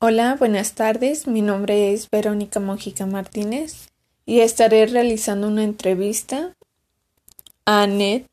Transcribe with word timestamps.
Hola, 0.00 0.36
buenas 0.38 0.74
tardes. 0.76 1.26
Mi 1.26 1.42
nombre 1.42 1.92
es 1.92 2.08
Verónica 2.08 2.60
Mojica 2.60 3.04
Martínez 3.04 3.88
y 4.26 4.42
estaré 4.42 4.86
realizando 4.86 5.48
una 5.48 5.64
entrevista 5.64 6.54
a 7.64 7.82
Annette. 7.82 8.28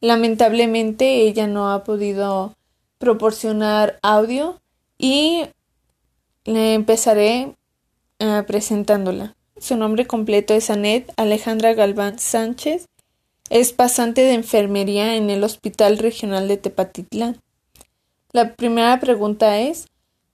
Lamentablemente 0.00 1.22
ella 1.22 1.48
no 1.48 1.72
ha 1.72 1.82
podido 1.82 2.54
proporcionar 2.98 3.98
audio 4.02 4.60
y 4.98 5.46
le 6.44 6.74
empezaré 6.74 7.56
eh, 8.20 8.44
presentándola. 8.46 9.34
Su 9.58 9.76
nombre 9.76 10.06
completo 10.06 10.54
es 10.54 10.70
Annette 10.70 11.12
Alejandra 11.16 11.74
Galván 11.74 12.20
Sánchez. 12.20 12.86
Es 13.48 13.72
pasante 13.72 14.20
de 14.20 14.34
enfermería 14.34 15.16
en 15.16 15.28
el 15.28 15.42
Hospital 15.42 15.98
Regional 15.98 16.46
de 16.46 16.56
Tepatitlán. 16.56 17.40
La 18.30 18.54
primera 18.54 19.00
pregunta 19.00 19.58
es 19.58 19.89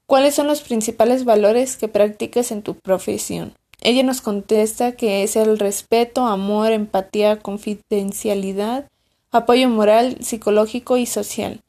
¿Cuáles 0.06 0.36
son 0.36 0.46
los 0.46 0.60
principales 0.60 1.24
valores 1.24 1.76
que 1.76 1.88
practicas 1.88 2.52
en 2.52 2.62
tu 2.62 2.76
profesión? 2.76 3.54
Ella 3.82 4.04
nos 4.04 4.20
contesta 4.20 4.92
que 4.92 5.24
es 5.24 5.34
el 5.34 5.58
respeto, 5.58 6.26
amor, 6.26 6.70
empatía, 6.70 7.40
confidencialidad, 7.40 8.88
apoyo 9.32 9.68
moral, 9.68 10.18
psicológico 10.20 10.96
y 10.96 11.06
social. 11.06 11.60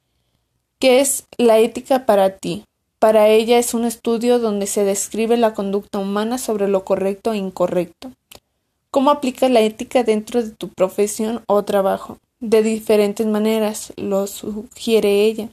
¿Qué 0.78 1.00
es 1.00 1.26
la 1.40 1.58
ética 1.58 2.06
para 2.06 2.38
ti? 2.38 2.64
Para 3.00 3.28
ella 3.28 3.58
es 3.58 3.74
un 3.74 3.86
estudio 3.86 4.38
donde 4.38 4.68
se 4.68 4.84
describe 4.84 5.36
la 5.38 5.56
conducta 5.56 5.98
humana 5.98 6.38
sobre 6.38 6.68
lo 6.68 6.86
correcto 6.86 7.34
e 7.34 7.38
incorrecto. 7.38 8.12
¿Cómo 8.92 9.10
aplicas 9.10 9.50
la 9.50 9.62
ética 9.62 10.04
dentro 10.04 10.44
de 10.44 10.52
tu 10.52 10.70
profesión 10.70 11.44
o 11.48 11.64
trabajo? 11.64 12.20
De 12.40 12.62
diferentes 12.62 13.26
maneras, 13.26 13.94
lo 13.96 14.28
sugiere 14.28 15.26
ella. 15.26 15.50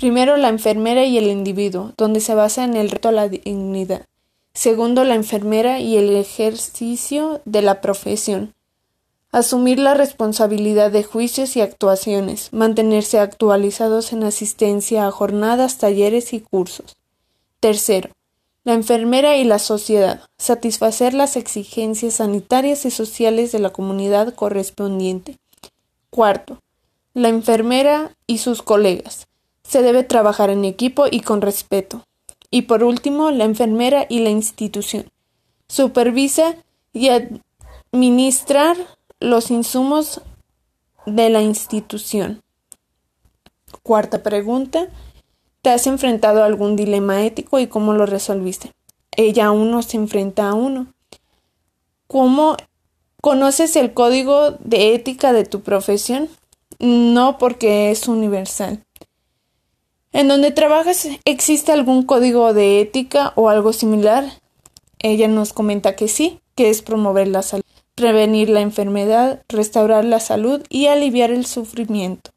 Primero, 0.00 0.38
la 0.38 0.48
enfermera 0.48 1.04
y 1.04 1.18
el 1.18 1.26
individuo, 1.26 1.92
donde 1.98 2.20
se 2.20 2.34
basa 2.34 2.64
en 2.64 2.74
el 2.74 2.90
reto 2.90 3.10
a 3.10 3.12
la 3.12 3.28
dignidad. 3.28 4.06
Segundo, 4.54 5.04
la 5.04 5.14
enfermera 5.14 5.78
y 5.78 5.98
el 5.98 6.16
ejercicio 6.16 7.42
de 7.44 7.60
la 7.60 7.82
profesión. 7.82 8.54
Asumir 9.30 9.78
la 9.78 9.92
responsabilidad 9.92 10.90
de 10.90 11.04
juicios 11.04 11.54
y 11.54 11.60
actuaciones, 11.60 12.50
mantenerse 12.50 13.18
actualizados 13.18 14.14
en 14.14 14.24
asistencia 14.24 15.06
a 15.06 15.10
jornadas, 15.10 15.76
talleres 15.76 16.32
y 16.32 16.40
cursos. 16.40 16.96
Tercero, 17.60 18.08
la 18.64 18.72
enfermera 18.72 19.36
y 19.36 19.44
la 19.44 19.58
sociedad, 19.58 20.22
satisfacer 20.38 21.12
las 21.12 21.36
exigencias 21.36 22.14
sanitarias 22.14 22.86
y 22.86 22.90
sociales 22.90 23.52
de 23.52 23.58
la 23.58 23.68
comunidad 23.68 24.34
correspondiente. 24.34 25.36
Cuarto, 26.08 26.58
la 27.12 27.28
enfermera 27.28 28.16
y 28.26 28.38
sus 28.38 28.62
colegas, 28.62 29.26
se 29.70 29.82
debe 29.82 30.02
trabajar 30.02 30.50
en 30.50 30.64
equipo 30.64 31.04
y 31.08 31.20
con 31.20 31.42
respeto. 31.42 32.02
Y 32.50 32.62
por 32.62 32.82
último, 32.82 33.30
la 33.30 33.44
enfermera 33.44 34.04
y 34.08 34.18
la 34.18 34.30
institución. 34.30 35.08
Supervisa 35.68 36.56
y 36.92 37.08
administrar 37.92 38.76
los 39.20 39.52
insumos 39.52 40.22
de 41.06 41.30
la 41.30 41.42
institución. 41.42 42.42
Cuarta 43.84 44.24
pregunta. 44.24 44.88
¿Te 45.62 45.70
has 45.70 45.86
enfrentado 45.86 46.42
a 46.42 46.46
algún 46.46 46.74
dilema 46.74 47.24
ético 47.24 47.60
y 47.60 47.68
cómo 47.68 47.92
lo 47.92 48.06
resolviste? 48.06 48.72
Ella 49.12 49.46
aún 49.46 49.70
no 49.70 49.82
se 49.82 49.98
enfrenta 49.98 50.48
a 50.48 50.54
uno. 50.54 50.92
¿Cómo 52.08 52.56
conoces 53.22 53.76
el 53.76 53.94
código 53.94 54.50
de 54.50 54.96
ética 54.96 55.32
de 55.32 55.44
tu 55.44 55.60
profesión? 55.60 56.28
No 56.80 57.38
porque 57.38 57.92
es 57.92 58.08
universal. 58.08 58.82
¿En 60.12 60.26
donde 60.26 60.50
trabajas 60.50 61.06
existe 61.24 61.70
algún 61.70 62.04
código 62.04 62.52
de 62.52 62.80
ética 62.80 63.32
o 63.36 63.48
algo 63.48 63.72
similar? 63.72 64.24
Ella 64.98 65.28
nos 65.28 65.52
comenta 65.52 65.94
que 65.94 66.08
sí, 66.08 66.40
que 66.56 66.68
es 66.68 66.82
promover 66.82 67.28
la 67.28 67.42
salud, 67.42 67.64
prevenir 67.94 68.50
la 68.50 68.60
enfermedad, 68.60 69.42
restaurar 69.48 70.04
la 70.04 70.18
salud 70.18 70.62
y 70.68 70.86
aliviar 70.86 71.30
el 71.30 71.46
sufrimiento. 71.46 72.32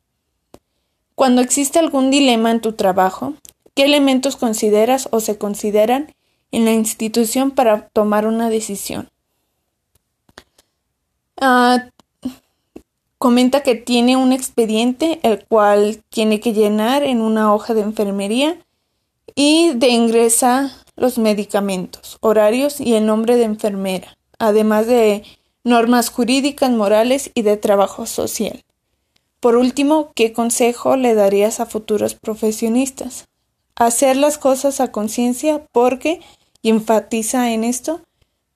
Cuando 1.15 1.41
existe 1.41 1.79
algún 1.79 2.11
dilema 2.11 2.51
en 2.51 2.61
tu 2.61 2.73
trabajo, 2.73 3.33
¿qué 3.75 3.85
elementos 3.85 4.35
consideras 4.35 5.09
o 5.11 5.19
se 5.19 5.37
consideran 5.37 6.13
en 6.51 6.65
la 6.65 6.71
institución 6.71 7.51
para 7.51 7.87
tomar 7.89 8.27
una 8.27 8.49
decisión? 8.49 9.09
Ah, 11.41 11.89
Comenta 13.23 13.63
que 13.63 13.75
tiene 13.75 14.17
un 14.17 14.33
expediente 14.33 15.21
el 15.23 15.45
cual 15.45 16.03
tiene 16.09 16.41
que 16.41 16.51
llenar 16.51 17.03
en 17.03 17.21
una 17.21 17.53
hoja 17.53 17.73
de 17.73 17.79
enfermería 17.79 18.57
y 19.33 19.71
de 19.75 19.87
ingresa 19.87 20.75
los 20.97 21.17
medicamentos, 21.17 22.17
horarios 22.19 22.81
y 22.81 22.95
el 22.95 23.05
nombre 23.05 23.37
de 23.37 23.45
enfermera, 23.45 24.17
además 24.39 24.87
de 24.87 25.23
normas 25.63 26.09
jurídicas, 26.09 26.69
morales 26.71 27.31
y 27.33 27.43
de 27.43 27.55
trabajo 27.55 28.07
social. 28.07 28.61
Por 29.39 29.55
último, 29.55 30.11
¿qué 30.15 30.33
consejo 30.33 30.97
le 30.97 31.15
darías 31.15 31.61
a 31.61 31.65
futuros 31.65 32.15
profesionistas? 32.15 33.29
Hacer 33.77 34.17
las 34.17 34.37
cosas 34.37 34.81
a 34.81 34.91
conciencia 34.91 35.65
porque, 35.71 36.19
y 36.61 36.71
enfatiza 36.71 37.53
en 37.53 37.63
esto, 37.63 38.01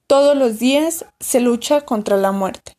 todos 0.08 0.36
los 0.36 0.60
días 0.60 1.06
se 1.22 1.40
lucha 1.40 1.86
contra 1.86 2.18
la 2.18 2.34
muerte. 2.34 2.77